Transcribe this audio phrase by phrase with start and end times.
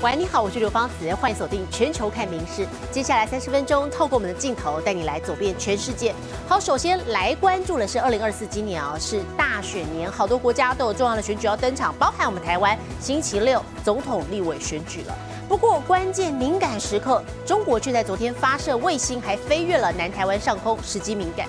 [0.00, 2.64] 喂，你好，我是刘芳慈，欢迎锁定全球看名事。
[2.92, 6.14] 接下来三十分钟，透过我们的镜头带你来走遍全世界。
[6.48, 15.14] 好，首先来关注的是二零二四今年啊，是大选年，好多国家都有重要的选举要登场，包含我们台湾，星期六总统立委选举了。
[15.48, 21.48] 不过关键敏感时刻，中国却在昨天发射卫星，还飞越了南台湾上空，时机敏感。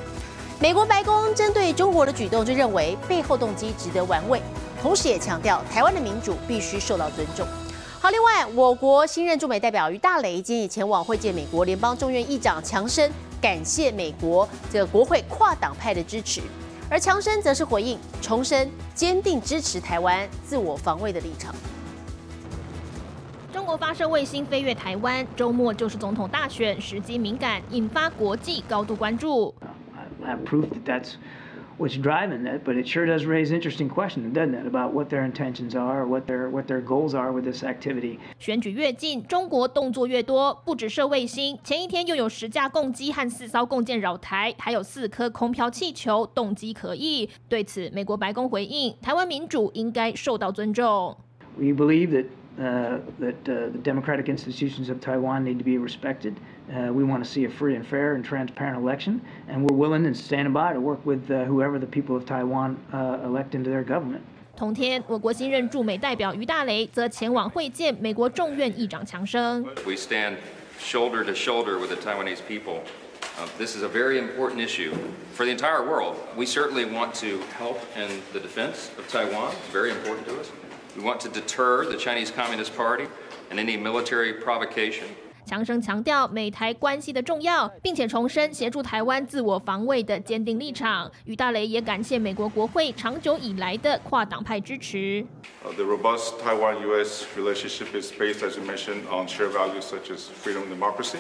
[0.60, 4.42] 美国白宫针对中国的举动，就认为背后动机值得玩味，
[4.82, 7.48] 同时也强调台湾的民主必须受到尊重。
[8.02, 16.40] 好，另外，我国新任驻美代表于大雷今天也前往会见美国联邦众院议长强生，感谢美国这个国会跨党派的支持。
[16.90, 21.54] 而强生则是回应，重申坚定支持台湾自我防卫的立场。
[23.52, 29.54] 中国发射卫星飞越台湾，周末就是总统大选，时机敏感，引发国际高度关注。
[31.79, 35.75] what's driving it, but it sure does raise interesting questions, doesn't it, about what their intentions
[35.75, 38.19] are, what their what their goals are with this activity.
[38.39, 47.29] 选举越近，中国动作越多，不只射卫星，前一天又有十架共机和四艘共舰扰台，还有四颗空飘气球，动机可疑。
[47.49, 51.17] 对此，美国白宫回应：台湾民主应该受到尊重。
[51.57, 52.27] We believe that
[52.59, 56.35] uh, that uh, the democratic institutions of Taiwan need to be respected.
[56.69, 60.07] Uh, we want to see a free and fair and transparent election, and we're willing
[60.07, 63.69] and standing by to work with uh, whoever the people of Taiwan uh, elect into
[63.69, 64.23] their government.
[64.57, 69.63] 同天，我国新任驻美代表于大雷则前往会见美国众院议长强生。
[69.85, 70.37] We stand
[70.79, 72.81] shoulder to shoulder with the Taiwanese people.
[73.37, 74.93] Uh, this is a very important issue
[75.35, 76.17] for the entire world.
[76.37, 79.53] We certainly want to help in the defense of Taiwan.
[79.53, 80.51] It's very important to us.
[80.97, 83.09] We want to deter the Chinese Communist Party
[83.51, 85.09] and any military provocation.
[85.50, 91.12] 强生强调美台关系的重要，并且重申协助台湾自我防卫的坚定立场。
[91.26, 95.26] 于大雷也感谢美国国会长久以来的跨党派支持。
[95.64, 97.26] The robust Taiwan-U.S.
[97.36, 101.18] relationship is based, as you mentioned, on shared values such as freedom and democracy,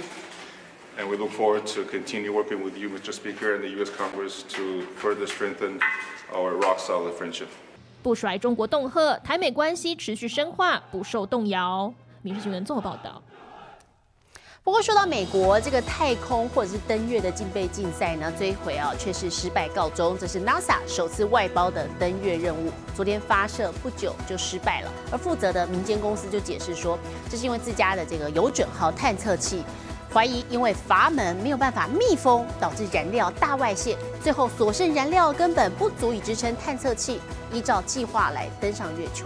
[1.00, 3.12] and we look forward to continue working with you, Mr.
[3.12, 3.90] Speaker, and the U.S.
[3.90, 5.80] Congress to further strengthen
[6.32, 7.48] our rock-solid friendship.
[8.04, 11.92] 不甩中国恫吓，台美关系持续深化，不受动摇。
[12.22, 13.22] 民事新闻综合报道。
[14.70, 20.16] 不过说到美国这个太空或者是登月的竞备竞赛呢，这一回啊却是失败告终。
[20.16, 24.94] 这是 NASA 首次外包的登月任务，昨天发射不久就失败了。
[25.12, 27.00] 而负责的民间公司就解释说，
[27.32, 29.64] 这是因为自家的这个有准号探测器
[30.14, 37.20] 怀疑因为阀门没有办法密封，导致燃料大外泄，最后所剩燃料根本不足以支撑探测器
[37.52, 39.26] 依照计划来登上月球。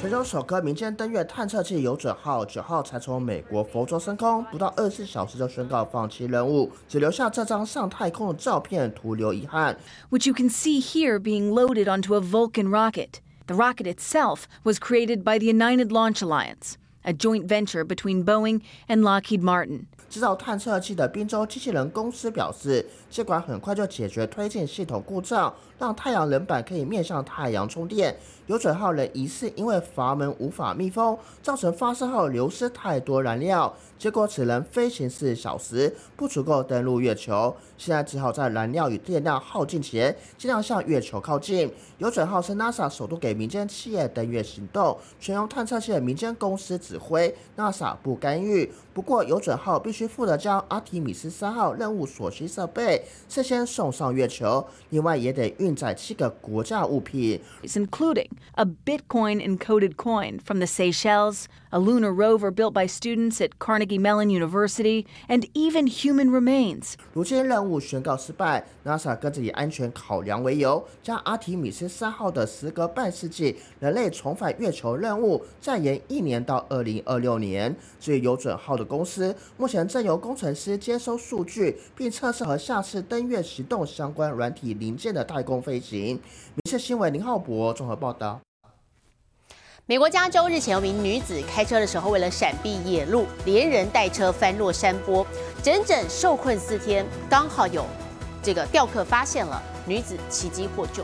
[0.00, 9.76] 全球首颗民间登月探测器“有准号”九号才从美国佛州升空，不到二十四小时就宣告放弃任务，只留下这张上太空的照片，徒留遗憾。
[10.10, 13.14] Which you can see here being loaded onto a Vulcan rocket.
[13.48, 18.60] The rocket itself was created by the United Launch Alliance, a joint venture between Boeing
[18.86, 19.86] and Lockheed Martin.
[20.08, 28.16] 制造探测器的宾州机器人公司表示，这款很快就解决推进系统故障，让太阳能板可以面向太阳充电。
[28.46, 37.54] 有准号人疑似因为阀门无法密封，造成发射后流失太多燃料，结果只能飞行四小时，不足够登陆月球。
[37.76, 41.70] 现在只好在燃料与电量耗尽前，尽量向月球靠近。
[41.98, 48.72] 有准号是 NASA 首度给民间企业登月行动，全用探测器的民间公司指挥，NASA 不干预。
[48.94, 63.57] 不过有准号必须负责将阿提米斯三号任务所需设备事先送上月球，另外也得运 载七个国家物品，including a Bitcoin encoded coin from the Seychelles, a lunar rover built by students at
[63.57, 66.93] Carnegie Mellon University, and even human remains.
[67.13, 77.75] 如今任务宣告失败，NASA 跟着以安全考量为由，将阿提米斯三号的时隔半世纪人类重返月球任务再延一年到二零二六年。
[77.99, 86.14] 至于有准号的公司，目前正由工程师接收数据，并测试和下次登月行动相关软体零件的太 空飞行。
[86.14, 88.40] 民事新闻林浩博综合报道。
[89.86, 95.26] 美国加州日前有名女子开车的时候，为了闪避野鹿，连人带车翻落山坡，
[95.62, 97.04] 整整受困四天。
[97.28, 97.84] 刚好有
[98.42, 101.02] 这个钓客发现了女子，奇迹获救。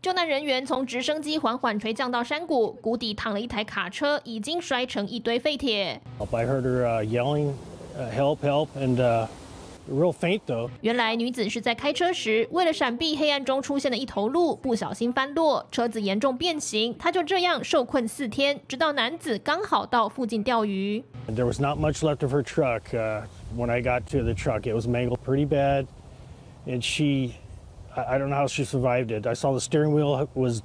[0.00, 6.00] 救难人员从直升机缓缓垂降到山谷，谷底躺了一台卡车，已经摔成一堆废铁。
[6.18, 7.52] I heard her yelling,
[8.16, 8.38] "Help!
[8.42, 9.28] Help!" and
[9.89, 10.69] real faint though.
[10.81, 21.03] 原来女子是在开车时，为了闪避黑暗中出现的一头鹿，不小心翻落，车子严重变形，她就这样受困四天，直到男子刚好到附近钓鱼。
[21.27, 22.83] There was not much left of her truck.
[23.55, 25.87] When I got to the truck, it was mangled pretty bad,
[26.65, 27.35] and she.
[27.95, 29.25] I don't know how she survived it.
[29.25, 30.61] I saw the steering wheel was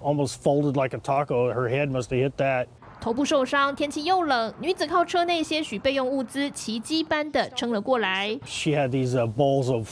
[0.00, 1.52] almost folded like a taco.
[1.52, 2.68] Her head must have hit that.
[3.07, 8.37] 头部受伤，天气又冷，女子靠车内些许备用物资，奇迹般的撑了过来。
[8.45, 9.87] She had these uh, bowls of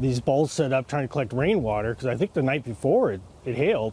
[0.00, 3.20] these bowls set up trying to collect rainwater because I think the night before it
[3.44, 3.92] it hailed.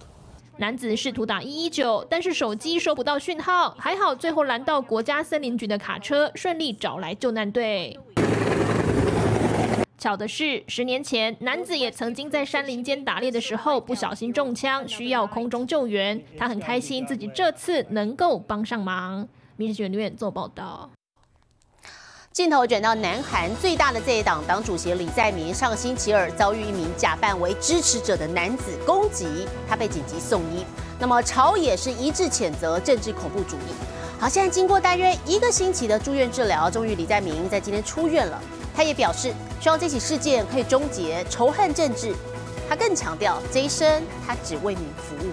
[0.58, 8.00] 男子试图打一一九，但是手机收不到讯号，还好最后拦到国家森林局的卡车，顺利找来救难队。
[10.04, 16.22] 巧的是，十年前男子也曾经在山林间打猎的时候不小心中枪，需要空中救援。
[16.38, 19.26] 他很开心自己这次能够帮上忙。
[19.56, 20.90] 民事新闻留言做报道。
[22.34, 30.66] 镜头转到南韩最大的在野党党主席李在明，上星期二遭遇一名假扮为支持者的男子攻击，他被紧急送医。
[31.00, 33.72] 那么朝野是一致谴责政治恐怖主义。
[34.20, 38.42] 好，现在经过大约一个星期的住院治疗，终于李在明在今天出院了。
[38.76, 39.32] 他也表示，
[39.63, 42.15] 希望这起事件可以终结仇恨政治。
[42.69, 45.31] 他更强调，这一生他只为民服务。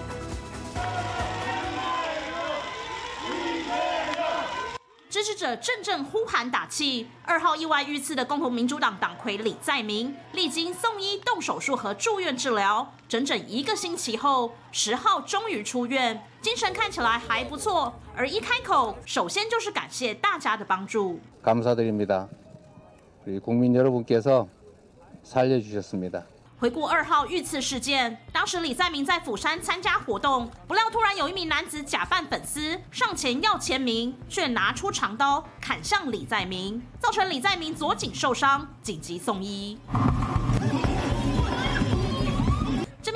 [5.08, 7.08] 支持者阵阵呼喊打气。
[7.24, 17.94] 二号意外遇刺的共同民主党党魁李在明，历经送医、动手术和住院治疗，整整一个星期后，十号终于出院，精神看起来还不错。
[18.14, 21.18] 而一开口，首先就是感谢大家的帮助。
[21.42, 22.26] 감사드립니다
[26.57, 39.79] 回顾二号遇刺事件，当时李在明在釜山参加活动，不料突然有一名男子假扮粉丝上前要签名，却拿出长刀砍向李在明，造成李在明左颈受伤，紧急送医。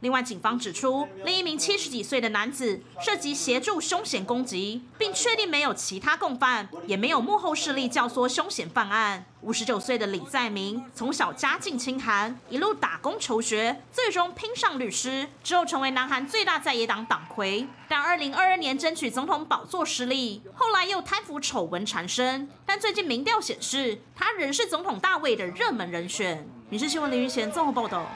[0.00, 9.26] 另外，警方指出，另一名七十几岁的男子涉及协助凶险攻击，并确定没有其他共犯，也没有幕后势力教唆凶险犯案。
[9.42, 17.66] 五十九岁的李在明从小家境清寒，一路打工求学，最终拼上律师，之后成为南韩最大在野党党魁。
[17.86, 22.48] 但二零二二年争取总统宝座失利，后来又贪腐丑闻缠身。
[22.64, 26.48] 但最近民调显示，他仍是总统大位的热门人选。
[26.70, 28.06] 民事新闻林云贤综合报道。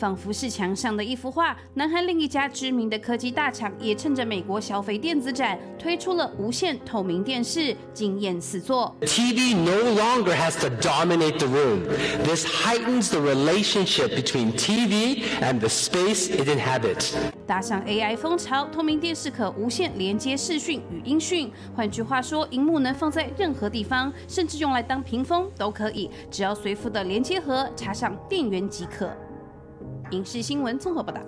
[0.00, 1.54] 仿佛是墙上的一幅画。
[1.74, 8.96] 南韩另一家知名的科技大厂也趁着美国消费电子展推出了无线透明电视，惊艳四座。
[9.02, 11.82] TV no longer has to dominate the room.
[12.24, 17.12] This heightens the relationship between TV and the space it inhabits.
[17.46, 21.52] 搭上 AI 风潮，透明电视可无线连接视讯与音讯。
[21.76, 29.10] 换句话说，荧幕能放在任何地方，甚至用来当屏风都可以，只要随附的连接盒插上电源即可。
[30.10, 31.20] 影视新闻综合报道：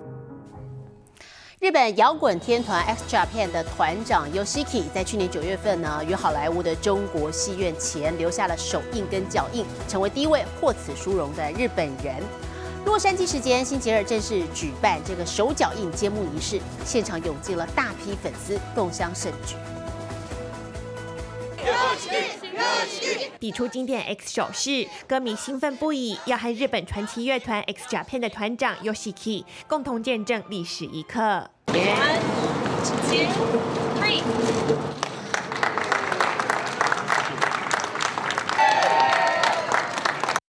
[1.59, 12.21] 日本摇滚天团 X Japan 的团长 Yoshiki 在去年九月份呢，于好莱坞的中国戏院前留下了手印跟脚印，成为第一位获此殊荣的日本人。
[12.85, 19.55] 洛杉矶时间星期二正式举办这个手脚印揭幕仪式，现场涌进了大批粉丝共襄盛举。
[23.39, 31.49] 比出经典 X 手势，歌迷兴奋不已，要和日本传奇乐团 X Japan 的团长 Yoshiki 共同见证历史一刻。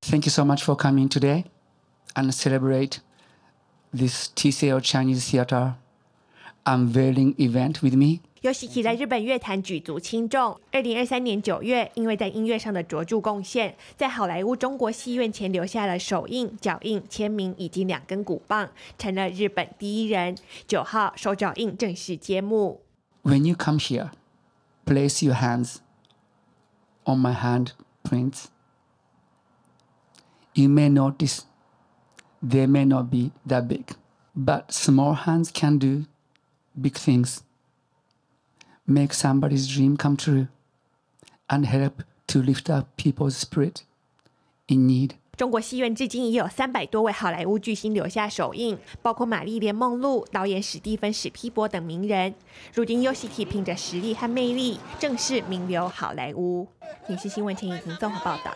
[0.10, 1.44] Thank you so much for coming today
[2.16, 3.00] and celebrate
[3.94, 5.76] this TCL Chinese Theater
[6.66, 8.22] unveiling event with me.
[8.47, 10.61] Yoshiki 在日本乐坛举足轻重。
[10.73, 20.37] 二零二三年九月，因为在音乐上的卓着贡献，在好莱坞中国戏院前留下了手印、脚印、签名以及两根鼓棒，成了日本第一人。
[20.67, 22.81] 九号手脚印正式揭幕。
[23.23, 24.11] When you come here,
[24.85, 25.77] place your hands
[27.05, 27.69] on my hand
[28.03, 28.47] prints.
[30.55, 31.43] You may notice
[32.43, 33.95] they may not be that big,
[34.37, 36.07] but small hands can do
[36.75, 37.39] big things.
[38.90, 40.48] Make somebody's dream come true
[41.50, 43.82] and help to lift up people's spirit
[44.68, 45.12] in need.
[45.36, 52.34] 中国戏院至今已有三百多位好莱坞巨星留下手印，包括玛丽莲·梦露、导演史蒂芬·史皮伯等名人。
[52.74, 56.68] 如今，Yoshiki 凭着实力和魅力，正式名流好莱坞。
[57.10, 58.56] 影视新闻请已经综合报道。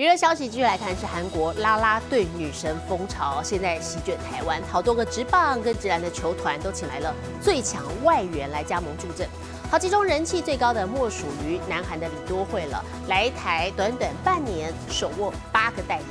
[0.00, 9.28] 娱乐消息继续来看，是韩国啦啦队女神风潮，现在席卷台湾，好多个直棒跟直男的球团都请来了最强外援来加盟助阵。
[9.70, 16.08] 好，其中人气最高的莫属于南韩的李多惠了，来台短短半年，手握八个代言。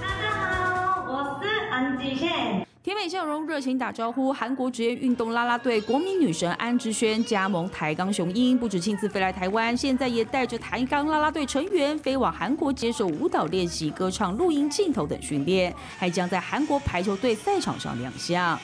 [0.00, 2.65] 大家好，我是安吉宪。
[2.86, 4.32] 甜美笑容，热情打招呼。
[4.32, 18.56] 韩国职业运动啦啦队国民女神安之轩加盟台钢雄鹰，不止亲自飞来台湾，现在也带着台钢啦啦队成员飞往韩国接受舞蹈练习、歌唱、录音、镜头等训练，还将在韩国排球队赛场上亮相。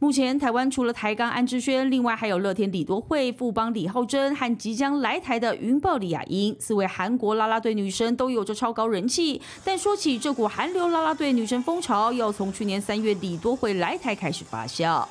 [0.00, 9.42] 目前台湾除了台钢安之轩，另外还有乐天李多惠、富邦李浩珍和即将来台的云豹李雅英，四位韩国啦啦队女生都有着超高人气。
[9.64, 15.04] 但说起这股韩流啦啦队女神风潮，要从去年三月底多惠来台开始发酵。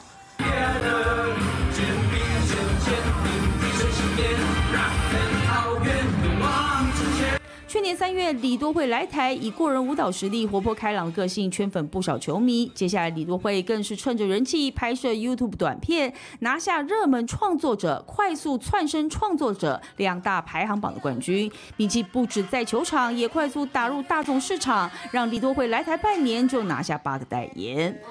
[7.77, 12.65] 去年三月，李多惠来台，以过人舞蹈实力、活泼开朗的个性圈粉不少球迷。
[12.74, 21.51] 接下来，李多惠更是趁着人气拍摄 YouTube 短片，拿下热门创作者、快速窜升创作者两大排行榜的冠军。
[21.75, 28.01] 并且不止在球场，也快速打入大众市场，让李多惠来台半年就拿下八个代言。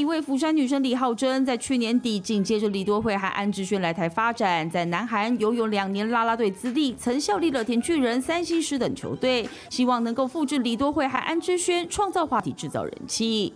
[0.00, 13.52] 一位釜山女生李浩珍，在去年底紧接着李多惠和安志轩来台发展，在南韩拥有两年啦啦队资历，曾效力乐天巨人、三星狮等球队，希望能够复制李多惠和安志轩，创造话题，制造人气。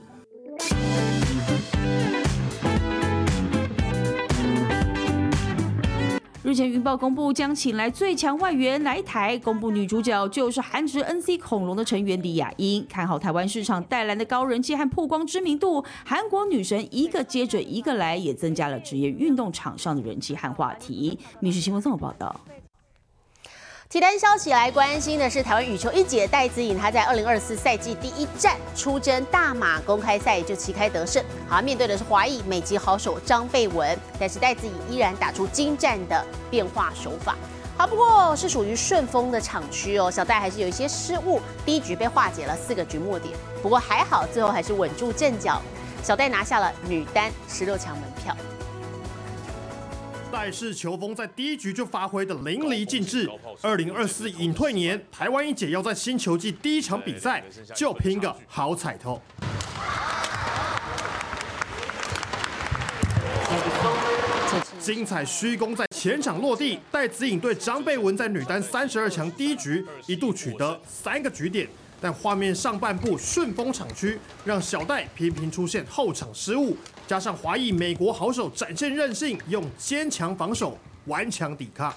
[6.45, 12.87] 日前，云豹公布将请来最强外援来台，公布女主角就是韩职 NC 恐龙的成员李雅英。
[12.87, 21.19] 看好台湾市场带来的高人气和曝光知名度，韩国女神一个接着一个来，也增加了职业运动场上的人气和话题。
[21.41, 22.39] 密室新闻这么报道。
[23.95, 31.25] 体坛消息来关心的是台湾羽球一姐戴资颖，她在二零二四赛季第一站出征大马公开赛就旗开得胜。
[31.49, 37.37] 好，面对的是华裔美籍好手张贝文，但是戴资颖依然打出精湛的变化手法。
[37.79, 43.33] 好，不过是属于顺风的场区哦，小戴还是有一些失误，第一局被化解了四个局末点。
[43.63, 45.63] 不过还好，最后还是稳住阵脚，
[46.03, 48.37] 小戴拿下了女单十六强门票。
[50.35, 53.31] 戴氏球风在第一局就发挥的淋漓尽致。
[53.63, 57.41] 二零二四隐退年，台湾一姐要在新球季第一场比赛
[57.73, 59.23] 就拼个好彩头。
[64.81, 71.69] 精彩虚攻在前场落地，戴子颖对张贝文在女单三十二强第一局一度取得三个局点，
[72.05, 76.77] 但画面上半部顺风场区让小戴频频出现后场失误。
[77.07, 81.91] 加上华裔美国好手展现韧性，用坚强防守顽强抵抗。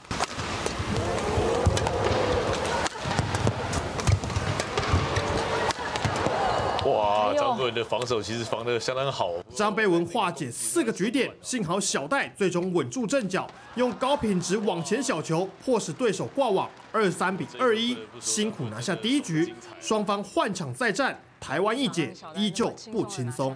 [7.28, 9.32] 哇，张贝文的防守其实防得相当好。
[9.54, 19.54] 张贝文化解四个局点，幸好小戴最终稳住阵脚，用高品质往前小球迫使对手挂网，二三比二一，辛苦拿下第一局。
[19.82, 23.56] 双方换场再战，台湾一姐依旧不轻松。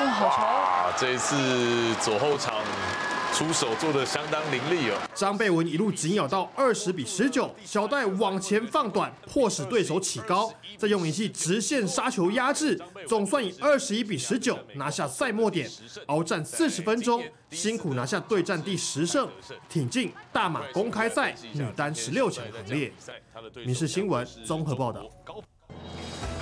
[0.00, 2.54] 哇，这一次左后场
[3.32, 4.98] 出手做的相当凌厉哦。
[5.14, 15.68] 张贝文一路紧咬到二十比十九，小戴往前放短，迫使对手起高，再用一记直线杀球压制，总算以二十一比十九拿下赛末点，
[16.06, 19.28] 鏖战四十分钟，辛苦拿下对战第十胜，
[19.68, 22.92] 挺进大马公开赛女单十六强行列。
[23.64, 25.08] 民事新闻综合报道。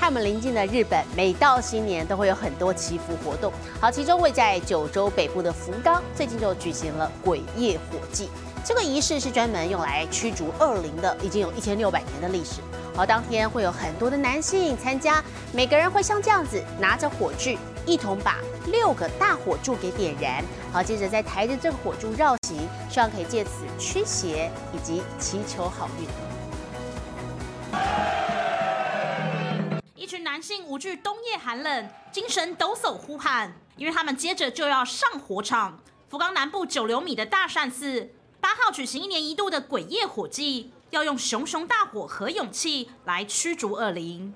[0.01, 3.53] 和我们邻近的日本，每到新年都会有很多祈福活动。
[3.79, 8.31] 好，其中位在九州北部的福冈，最近就举行了鬼夜火祭。
[8.65, 12.63] 这个仪式是专门用来驱逐恶灵的，已经有一千六百年的历史。
[12.97, 18.39] 好，当天会有很多的男性参加，每个人会像这样子拿着火炬，一同把
[18.73, 20.43] 六个大火柱给点燃。
[20.73, 26.30] 好，接着再抬着这个火柱绕行，希望可以借此驱邪以及祈求好运。
[30.41, 35.79] 男性无惧冬夜寒冷，精神抖擞呼喊，因为他们接着就要上火场。
[36.09, 38.09] 福冈南部九流米的大善寺，
[38.41, 44.33] 八号举行一年一度的鬼夜火祭，要用熊熊大火和勇气来驱逐恶灵。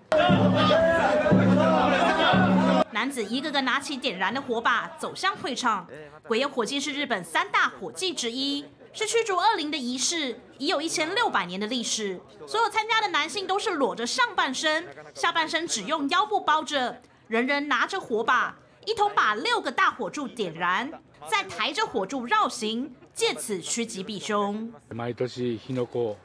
[2.90, 5.88] 男子一个个拿起点燃的火把，走向会场。
[6.28, 8.66] 鬼夜火祭是日本三大火祭之一。
[8.93, 12.19] 是驱逐恶灵的仪式，已有一千六百年的历史。
[12.47, 18.55] 所有参加的男性都是裸着上半身，下半身只用腰部包着，人人拿着火把，
[18.85, 20.91] 一同把六个大火柱点燃，
[21.29, 24.73] 再抬着火柱绕行，借此趋吉避凶。
[24.89, 26.15] 毎年火の粉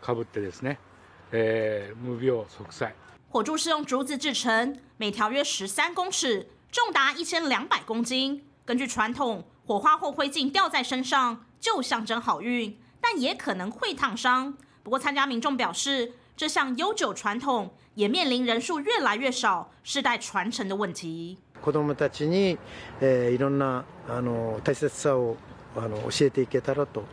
[0.00, 0.76] かぶってですね、
[1.32, 2.92] え無病息災。
[3.28, 8.46] 火柱是用竹子制成，每条约十三公尺，重达一千两百公斤。
[8.64, 11.44] 根据传统，火花或灰烬掉在身上。
[11.60, 14.56] 就象征好运，但也可能会烫伤。
[14.82, 21.38] 不过，参加民众表示，这项悠久传统也面临人数越来越少、世代传承的问题。
[21.62, 22.58] 子供たちに
[23.00, 25.36] いろんなあの大切さを
[25.74, 27.04] あの教えていけたらと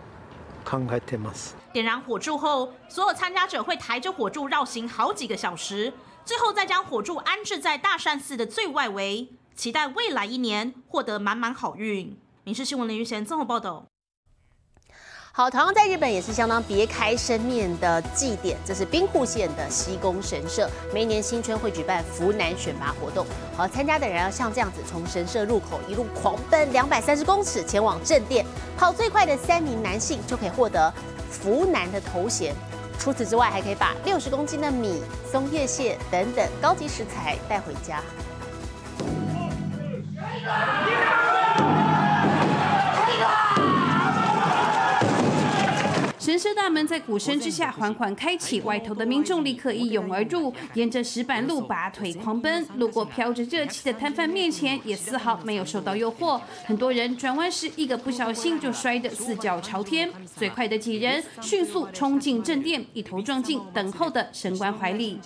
[0.65, 1.55] 考えてます。
[1.71, 5.93] 点燃火柱后，所有参加者会抬着火柱绕行好几个小时，
[6.25, 12.07] 最后再将火柱安置在大善寺的最外围，期待未来一年获得满满好运。《
[12.43, 13.85] 民事新闻》林玉贤综合报道。
[15.36, 23.26] 好，同样在日本也是相当别开生面的祭典，这是兵库县的西宫神社，每年新春会举办福男选拔活动。
[23.54, 28.46] 好，参加的人要像这样子，从神社入口一路狂奔两百三十公尺前往正殿，
[28.78, 30.90] 跑最快的三名男性就可以获得
[31.30, 32.54] 福男的头衔。
[32.98, 38.02] 除此之外，还可以把六十公斤的米、松叶蟹等等高级食材带回家。
[46.26, 56.40] 神社大门在鼓声之下缓缓开启，外头的民众立刻一涌而入，沿着石板路拔腿狂奔，路过飘着热气的摊贩面前，也丝毫没有受到诱惑。
[56.64, 65.20] 很多人转弯时一个不小心就摔得四脚朝天，最快的几人迅速冲进正殿，一头撞进等候的神官怀里。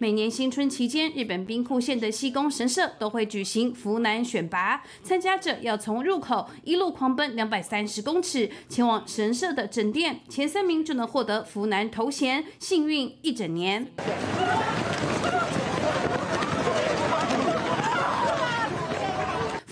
[0.00, 13.88] 每年新春期间，日本兵库县的西宫神社都会举行福男选拔，参加者要从入口一路狂奔两百三十公尺，前往神社的正殿，前三名就能获得福男头衔，幸运一整年。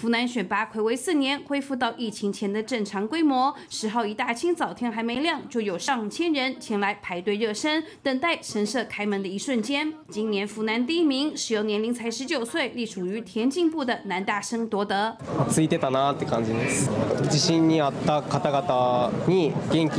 [0.02, 3.54] 湖南选拔魁违四年，恢复到疫情前的正常规模。
[3.70, 9.94] 十号一大清早，天还没亮，就有上千人前来排队热身，等待神社开门的一瞬间。
[10.10, 15.15] 今年湖南第一名是由年龄才十九岁、隶属于田径部的男大生夺得。
[15.50, 16.89] ついてたなって感じです。
[17.24, 19.98] 自信にあった方々に元気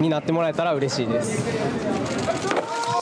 [0.00, 1.44] になってもらえたら嬉しいです。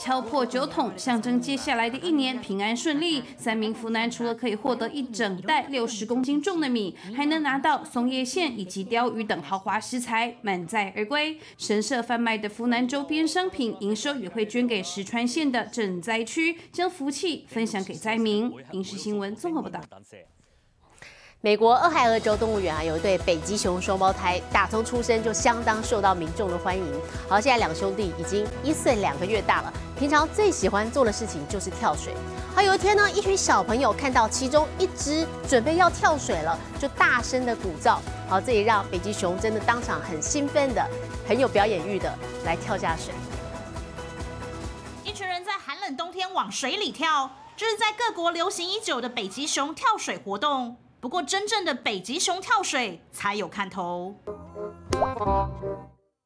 [0.08, 3.22] 敲破酒桶，象征接下来的一年平安顺利。
[3.36, 11.38] 三名福男除了可以获得一整袋六十公斤重的米，还能拿到松叶线以及鲷鱼等豪华食材，满载而归。
[11.58, 18.50] 神社贩卖的福南周边商品营收也会捐给石川县的赈灾区，将福气分享给灾民。
[18.72, 19.78] 影视新闻综合报道。
[21.40, 26.84] 美国俄亥俄州动物园啊，有一对北极熊双胞胎，打从出生就相当受到民众的欢迎。
[27.28, 32.12] 好，现在两兄弟已经一岁两个月大了，平常最喜欢做的事情就是跳水。
[32.56, 37.98] 好，有一天呢，一群小朋友看到其中一只准备要跳水了，就大声的鼓噪。
[38.28, 40.84] 好，这也让北极熊真的当场很兴奋的，
[41.28, 42.12] 很有表演欲的
[42.44, 43.14] 来跳下水。
[45.04, 50.76] 一群人在寒冷冬天往水里跳，这是在各国流行已久的北极熊跳水活动。
[51.00, 54.16] 不过，真正的北极熊跳水才有看头。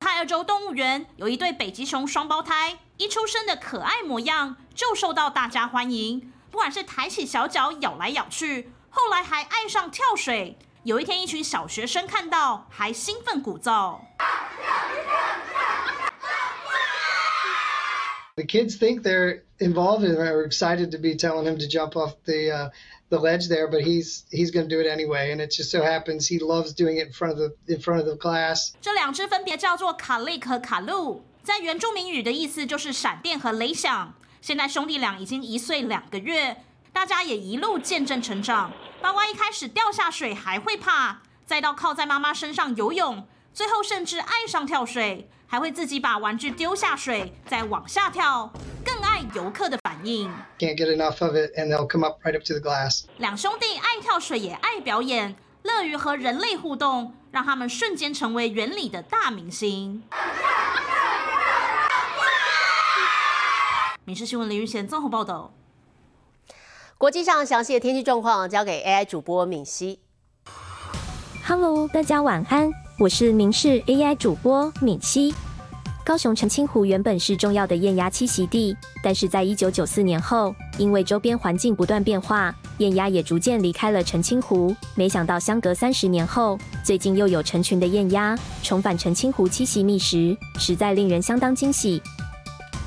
[0.01, 6.33] 泰尔州动物园有一对北极熊双胞胎，一出生的可爱模样就受到大家欢迎。
[6.51, 10.59] 不管是抬起小脚咬来咬去，后来还爱上跳水。
[10.85, 14.01] 有一天，一群小学生看到，还兴奋鼓噪。
[19.63, 22.71] Involved and are excited to be telling him to jump off the uh,
[23.09, 25.33] the ledge there, but he's he's going to do it anyway.
[25.33, 28.01] And it just so happens he loves doing it in front of the in front
[28.01, 28.73] of the class.
[28.81, 34.15] 这两只分别叫做卡利和卡路，在原住民语的意思就是闪电和雷响。
[34.41, 36.57] 现在兄弟俩已经一岁两个月，
[36.93, 38.73] 大家也一路见证成长。
[39.01, 48.53] 包括一开始掉下水还会怕，再到靠在妈妈身上游泳，最后甚至爱上跳水，还会自己把玩具丢下水再往下跳，
[48.85, 50.31] 更爱游客的反应。
[50.59, 53.05] Can't get enough of it, and they'll come up right up to the glass.
[53.19, 60.03] 两兄弟爱跳水也爱表演，乐于和人类互动，让他们瞬间成为园里的大明星。
[64.05, 65.53] 民事新闻林玉贤综合报道。
[66.99, 70.01] 国际上详细的天气状况交给 AI 主播敏熙。
[71.45, 75.35] Hello，大家晚安，我是民视 AI 主播敏熙。
[76.05, 84.75] 高雄澄清湖原本是重要的燕鸭栖息地，但是在一九九四年后，因为周边环境不断变化，燕鸭也逐渐离开了澄清湖。
[84.97, 92.03] 没想到相隔三十年后，最近又有成群的燕鸭重返澄清湖栖息觅食，实在令人相当惊喜。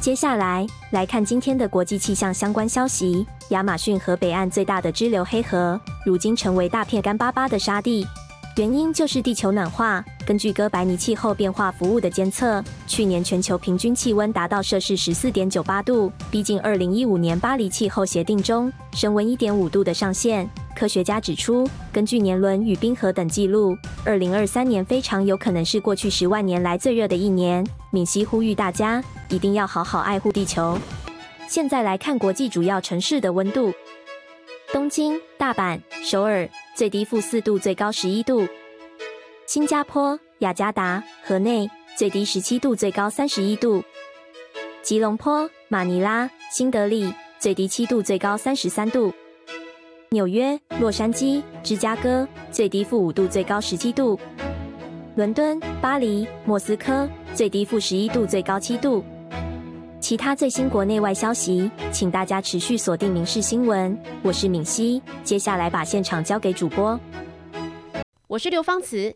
[0.01, 3.25] 接下来来看今天的国际气象相关消息。
[3.49, 8.05] 亚马逊河北岸最大的支流黑河，如今成为大片干巴巴的沙地，
[8.57, 10.03] 原因就是地球暖化。
[10.25, 20.49] 根据哥白尼气候变化服务的监测，去年全球平均气温达到摄氏十四点九八度，逼近二零一五年巴黎气候协定中升温一点五度的上限。
[20.75, 27.63] 科学家指出，根据年轮与冰河等记录，二零二三年非常有可能是过去十万年来最热的一年。
[27.91, 30.75] 敏熙呼吁大家一定要好好爱护地球。
[31.47, 33.71] 现在来看国际主要城市的温度：
[34.73, 38.45] 东京、大阪、首尔最低负四度，最高十一度；
[39.45, 43.79] 新加坡、雅加达、河内最低十七度，最高三十一度；
[44.81, 49.13] 吉隆坡、马尼拉、新德里最低七度，最高三十三度；
[50.09, 54.17] 纽约、洛杉矶、芝加哥最低负五度，最高十七度；
[55.15, 59.05] 伦敦、巴黎、莫斯科最低负十一度，最高七度。
[59.99, 63.95] 其他最新国内外消息，请大家持续锁定《民事新闻》。
[64.23, 66.99] 我是敏熙，接下来把现场交给主播。
[68.27, 69.15] 我是刘芳慈，